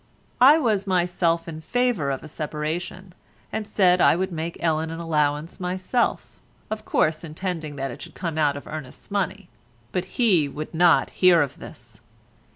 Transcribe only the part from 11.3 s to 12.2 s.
of this.